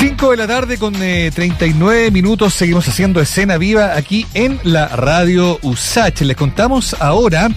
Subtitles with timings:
[0.00, 4.88] 5 de la tarde con 39 eh, minutos seguimos haciendo escena viva aquí en la
[4.88, 6.22] radio USACH.
[6.22, 7.50] Les contamos ahora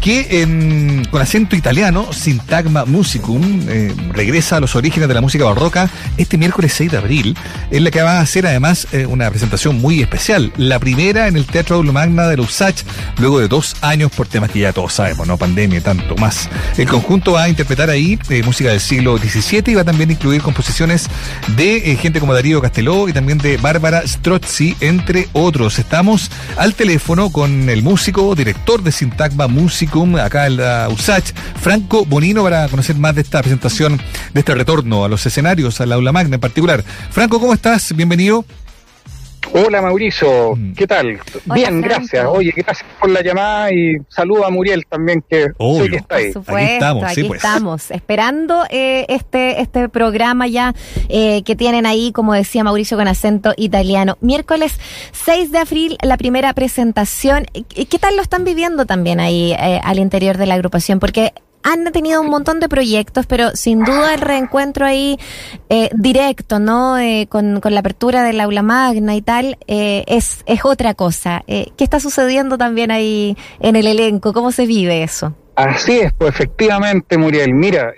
[0.00, 5.90] que con acento italiano, Sintagma Musicum, eh, regresa a los orígenes de la música barroca
[6.16, 7.36] este miércoles 6 de abril,
[7.70, 11.36] en la que va a hacer además eh, una presentación muy especial, la primera en
[11.36, 12.82] el Teatro Aula Magna de la USACH,
[13.18, 15.36] luego de dos años por temas que ya todos sabemos, ¿no?
[15.36, 16.48] Pandemia y tanto más.
[16.76, 20.10] El conjunto va a interpretar ahí eh, música del siglo XVII y va a también
[20.10, 21.08] incluir composiciones
[21.56, 25.78] de gente como Darío Casteló y también de Bárbara Strozzi, entre otros.
[25.78, 29.87] Estamos al teléfono con el músico, director de Sintagma Musicum,
[30.20, 34.00] acá en la USACH, Franco Bonino, para conocer más de esta presentación,
[34.34, 36.84] de este retorno a los escenarios, al aula magna en particular.
[37.10, 37.94] Franco, ¿cómo estás?
[37.96, 38.44] Bienvenido.
[39.66, 40.72] Hola Mauricio, mm.
[40.74, 41.18] ¿qué tal?
[41.46, 42.24] Bien, gracias.
[42.26, 46.32] Oye, gracias por la llamada y saludo a Muriel también, que sé que está ahí.
[46.32, 47.36] Por supuesto, aquí estamos, aquí pues.
[47.38, 50.74] estamos esperando eh, este, este programa ya
[51.08, 54.16] eh, que tienen ahí, como decía Mauricio, con acento italiano.
[54.20, 54.78] Miércoles
[55.12, 57.46] 6 de abril, la primera presentación.
[57.52, 61.00] ¿Qué tal lo están viviendo también ahí eh, al interior de la agrupación?
[61.00, 65.18] Porque han tenido un montón de proyectos, pero sin duda el reencuentro ahí
[65.68, 66.98] eh, directo, ¿no?
[66.98, 71.42] Eh, con, la apertura del aula magna y tal, eh, es, es otra cosa.
[71.46, 74.32] ¿Qué está sucediendo también ahí en el elenco?
[74.32, 75.34] ¿Cómo se vive eso?
[75.54, 77.52] Así es, pues efectivamente, Muriel.
[77.52, 77.92] Mira,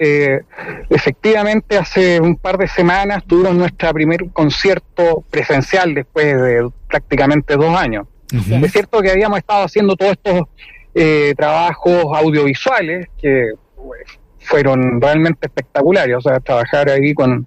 [0.88, 7.76] efectivamente hace un par de semanas tuvimos nuestro primer concierto presencial después de prácticamente dos
[7.76, 8.06] años.
[8.32, 10.44] Es cierto que habíamos estado haciendo todos estos
[10.94, 14.02] eh, trabajos audiovisuales que pues,
[14.40, 17.46] fueron realmente espectaculares, o sea, trabajar ahí con,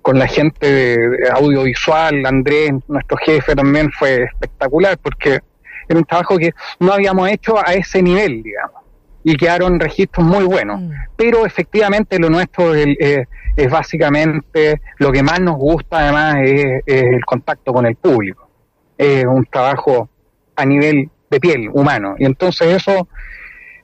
[0.00, 5.40] con la gente de, audiovisual, Andrés, nuestro jefe también fue espectacular porque
[5.88, 8.82] era un trabajo que no habíamos hecho a ese nivel, digamos,
[9.22, 10.80] y quedaron registros muy buenos.
[10.80, 10.90] Mm.
[11.16, 17.02] Pero efectivamente lo nuestro es, es, básicamente lo que más nos gusta, además, es, es
[17.02, 18.48] el contacto con el público.
[18.96, 20.08] Es un trabajo
[20.54, 22.14] a nivel de piel humano.
[22.18, 23.08] Y entonces eso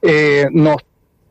[0.00, 0.76] eh, nos,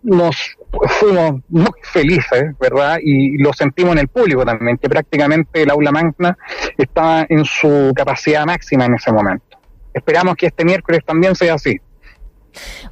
[0.03, 0.57] nos
[0.99, 2.99] fuimos muy felices, ¿verdad?
[3.01, 6.37] Y lo sentimos en el público también, que prácticamente el aula magna
[6.77, 9.57] estaba en su capacidad máxima en ese momento.
[9.93, 11.79] Esperamos que este miércoles también sea así.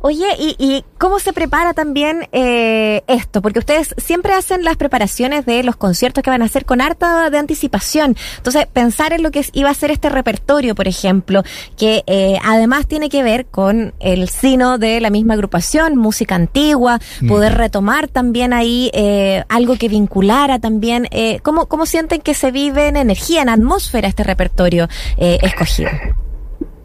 [0.02, 3.42] Oye, ¿y, cómo se prepara también eh, esto?
[3.42, 7.30] Porque ustedes siempre hacen las preparaciones de los conciertos que van a hacer con harta
[7.30, 8.16] de anticipación.
[8.38, 11.44] Entonces, pensar en lo que iba a ser este repertorio, por ejemplo,
[11.78, 17.00] que eh, además tiene que ver con el sino de la misma agrupación, música antigua,
[17.28, 21.08] poder retomar también ahí eh, algo que vinculara también.
[21.44, 24.88] ¿cómo, ¿Cómo sienten que se vive en energía, en atmósfera este repertorio
[25.18, 25.90] escogido?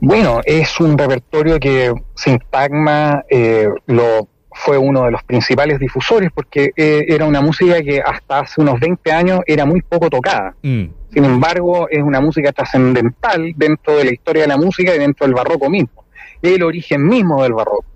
[0.05, 6.73] Bueno, es un repertorio que Sintagma eh, lo fue uno de los principales difusores porque
[6.77, 10.55] eh, era una música que hasta hace unos 20 años era muy poco tocada.
[10.63, 10.85] Mm.
[11.11, 15.27] Sin embargo, es una música trascendental dentro de la historia de la música y dentro
[15.27, 16.05] del barroco mismo.
[16.43, 17.87] Es el origen mismo del barroco.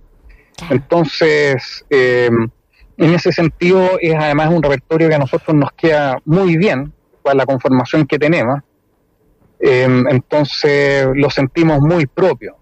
[0.71, 2.31] Entonces, eh,
[2.97, 6.91] en ese sentido, es además un repertorio que a nosotros nos queda muy bien
[7.23, 8.61] para la conformación que tenemos
[9.61, 12.57] Em, entonces lo sentimos muy propio.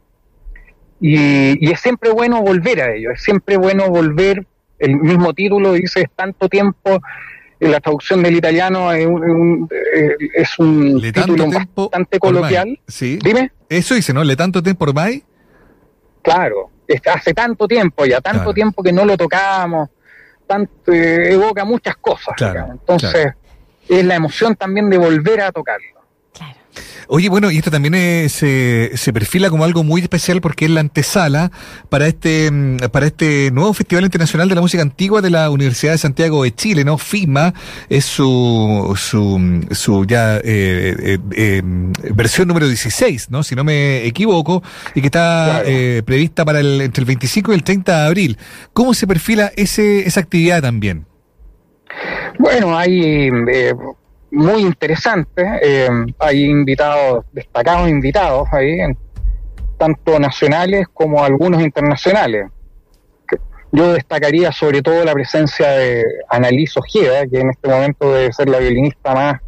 [1.01, 4.47] Y, es siempre bueno volver a ello, es siempre bueno volver,
[4.79, 7.01] el mismo título dice, es tanto tiempo,
[7.61, 9.69] en la traducción del italiano es un,
[10.35, 12.79] es un título bastante coloquial.
[12.87, 13.19] Sí.
[13.23, 13.51] Dime.
[13.69, 14.23] Eso dice, ¿no?
[14.25, 15.23] ¿Le tanto tiempo ormai?
[16.23, 16.71] Claro,
[17.13, 19.91] hace tanto tiempo ya, tanto tiempo que no lo tocábamos,
[20.47, 22.35] tanto, eh, evoca muchas cosas.
[22.71, 23.35] Entonces,
[23.89, 25.97] es la emoción también de volver a tocarlo.
[27.09, 30.81] Oye, bueno, y esto también se, se perfila como algo muy especial porque es la
[30.81, 31.51] antesala
[31.89, 35.93] para este, mm, para este nuevo Festival Internacional de la Música Antigua de la Universidad
[35.93, 36.99] de Santiago de Chile, ¿no?
[36.99, 37.55] FISMA
[37.89, 41.63] es su, su, su ya eh, eh, eh,
[42.15, 43.43] versión número 16, ¿no?
[43.43, 44.63] Si no me equivoco,
[44.95, 45.63] y que está
[46.05, 48.39] prevista para el, entre el 25 y el 30 de abril.
[48.73, 51.07] ¿Cómo se perfila ese, esa actividad también?
[52.39, 53.31] Bueno, hay
[54.37, 55.45] muy interesante.
[55.63, 55.89] Eh,
[56.19, 58.79] hay invitados, destacados invitados ahí,
[59.79, 62.49] tanto nacionales como algunos internacionales.
[63.73, 68.49] Yo destacaría sobre todo la presencia de Annalise Ojeda, que en este momento debe ser
[68.49, 69.41] la violinista más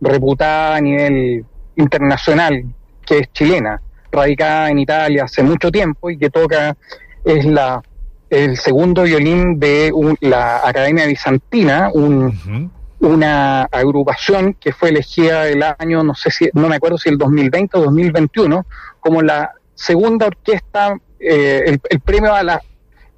[0.00, 1.44] reputada a nivel
[1.76, 2.64] internacional,
[3.06, 6.76] que es chilena, radicada en Italia hace mucho tiempo y que toca,
[7.24, 7.82] es la
[8.30, 12.70] el segundo violín de la Academia Bizantina, un,
[13.00, 17.18] una agrupación que fue elegida el año, no sé si, no me acuerdo si el
[17.18, 18.66] 2020 o 2021,
[19.00, 22.60] como la segunda orquesta, eh, el, premio a la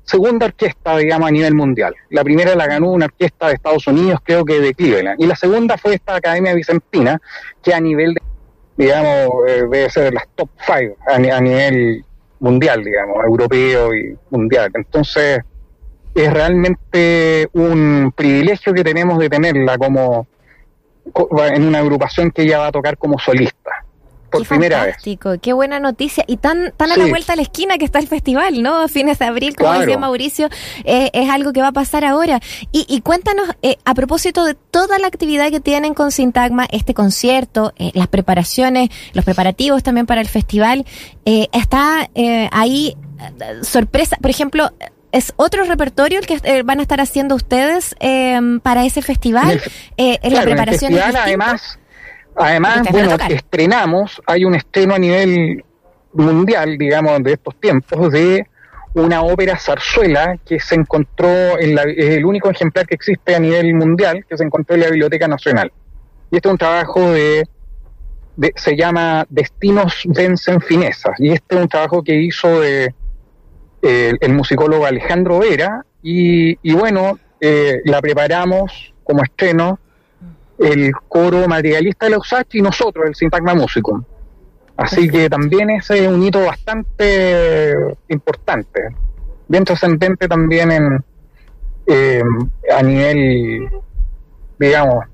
[0.05, 1.94] segunda orquesta, digamos, a nivel mundial.
[2.11, 5.20] La primera la ganó una orquesta de Estados Unidos, creo que de Cleveland.
[5.20, 7.20] Y la segunda fue esta Academia Vicentina,
[7.61, 8.17] que a nivel,
[8.76, 12.05] digamos, eh, debe ser de las top five a, a nivel
[12.38, 14.70] mundial, digamos, europeo y mundial.
[14.75, 15.40] Entonces,
[16.14, 20.26] es realmente un privilegio que tenemos de tenerla como
[21.52, 23.84] en una agrupación que ella va a tocar como solista
[24.32, 25.40] por qué primera fantástico, vez.
[25.42, 26.24] Qué buena noticia.
[26.26, 28.88] Y tan, tan a la vuelta a la esquina que está el festival, ¿no?
[28.88, 29.80] Fines de abril, como claro.
[29.82, 30.48] decía Mauricio,
[30.84, 32.40] eh, es algo que va a pasar ahora.
[32.72, 36.94] Y, y cuéntanos, eh, a propósito de toda la actividad que tienen con Sintagma, este
[36.94, 40.86] concierto, eh, las preparaciones, los preparativos también para el festival,
[41.24, 42.08] eh, está
[42.50, 42.96] ahí
[43.62, 44.70] sorpresa, por ejemplo,
[45.12, 49.60] ¿Es otro repertorio el que eh, van a estar haciendo ustedes eh, para ese festival?
[49.98, 50.92] Eh, en la preparación.
[50.92, 51.78] En el festival, además,
[52.34, 55.62] además bueno, estrenamos, hay un estreno a nivel
[56.14, 58.46] mundial, digamos, de estos tiempos, de
[58.94, 63.38] una ópera zarzuela que se encontró, en la, es el único ejemplar que existe a
[63.38, 65.70] nivel mundial, que se encontró en la Biblioteca Nacional.
[66.30, 67.46] Y este es un trabajo de,
[68.36, 72.94] de se llama Destinos vencen finezas, y este es un trabajo que hizo de
[73.82, 79.79] el, el musicólogo Alejandro Vera, y, y bueno, eh, la preparamos como estreno
[80.58, 84.05] el coro materialista de la USACH y nosotros, el Sintagma Músico.
[84.76, 87.75] Así que también ese es un hito bastante
[88.08, 88.81] importante,
[89.49, 91.05] bien trascendente también en
[91.87, 92.23] eh,
[92.75, 93.69] a nivel,
[94.58, 95.05] digamos,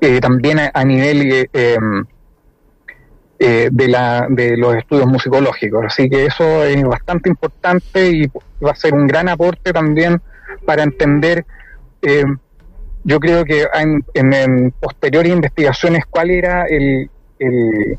[0.00, 1.48] eh, también a, a nivel
[3.44, 5.84] eh, de, la, de los estudios musicológicos.
[5.84, 8.30] Así que eso es bastante importante y
[8.64, 10.22] va a ser un gran aporte también
[10.64, 11.44] para entender,
[12.02, 12.24] eh,
[13.02, 17.10] yo creo que en, en, posteriores investigaciones, cuál era el,
[17.40, 17.98] el,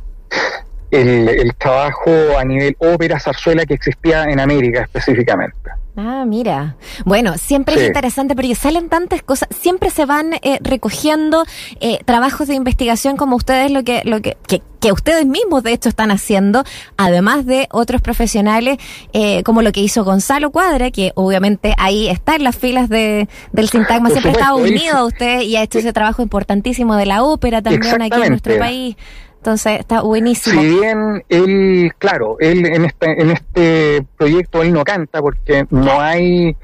[0.92, 5.72] el trabajo a nivel ópera, zarzuela que existía en América específicamente.
[5.96, 6.76] Ah, mira.
[7.06, 7.82] Bueno, siempre sí.
[7.82, 11.46] es interesante porque salen tantas cosas, siempre se van eh, recogiendo
[11.80, 15.72] eh, trabajos de investigación como ustedes lo que lo que, que, que ustedes mismos de
[15.74, 16.64] hecho están haciendo,
[16.98, 18.80] además de otros profesionales
[19.14, 23.30] eh, como lo que hizo Gonzalo Cuadra, que obviamente ahí está en las filas de,
[23.52, 27.06] del Sintagma, siempre ha estado unido a usted y ha hecho ese trabajo importantísimo de
[27.06, 28.96] la ópera también aquí en nuestro país.
[29.44, 30.62] Entonces está buenísimo.
[30.62, 36.00] Si bien él, claro, él en este, en este proyecto él no canta porque no
[36.00, 36.56] hay,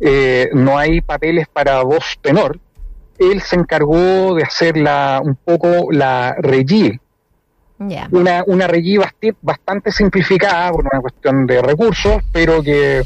[0.00, 2.58] eh, no hay papeles para voz tenor,
[3.18, 6.98] él se encargó de hacer la, un poco la regie.
[7.86, 8.08] Yeah.
[8.10, 13.02] Una, una bastante, bastante simplificada por una cuestión de recursos, pero que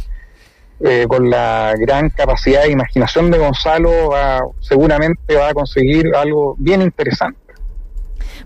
[0.79, 6.55] eh, con la gran capacidad de imaginación de Gonzalo va, seguramente va a conseguir algo
[6.61, 7.45] bien interesante.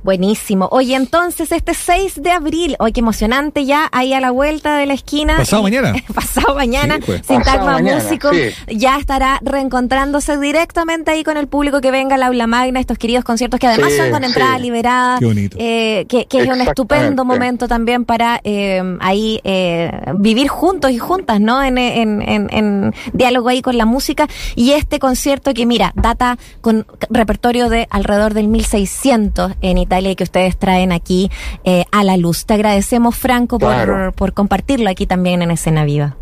[0.02, 0.68] Buenísimo.
[0.70, 4.86] Oye, entonces este 6 de abril, hoy qué emocionante ya, ahí a la vuelta de
[4.86, 5.36] la esquina.
[5.36, 5.94] Pasado mañana.
[6.14, 7.22] pasado mañana, sí, pues.
[7.26, 8.50] Sintagma Músico sí.
[8.76, 13.24] ya estará reencontrándose directamente ahí con el público que venga al aula magna, estos queridos
[13.24, 15.18] conciertos que además sí, son con entrada liberada.
[15.18, 15.56] Qué bonito.
[15.58, 20.98] Eh, que, que es un estupendo momento también para eh, ahí eh, vivir juntos y
[20.98, 21.62] juntas, ¿no?
[21.62, 24.28] En, en, en, en, diálogo ahí con la música.
[24.54, 30.16] Y este concierto que, mira, data con repertorio de alrededor del 1600 en Italia y
[30.16, 31.30] que ustedes traen aquí
[31.64, 32.46] eh, a la luz.
[32.46, 33.94] Te agradecemos, Franco, claro.
[33.94, 36.16] por, por compartirlo aquí también en Escena Viva.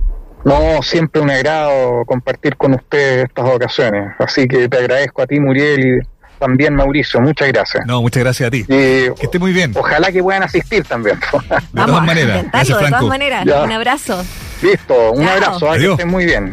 [0.45, 4.15] No, siempre un agrado compartir con ustedes estas ocasiones.
[4.19, 7.21] Así que te agradezco a ti, Muriel, y también Mauricio.
[7.21, 7.85] Muchas gracias.
[7.87, 8.61] No, muchas gracias a ti.
[8.61, 9.73] Y, que esté muy bien.
[9.77, 11.19] Ojalá que puedan asistir también.
[11.21, 12.47] de Vamos todas maneras.
[12.53, 13.45] Gracias, de todas maneras.
[13.45, 13.63] Ya.
[13.63, 14.25] Un abrazo.
[14.63, 15.35] Listo, un Chao.
[15.35, 15.73] abrazo.
[15.73, 16.53] Que estén muy bien.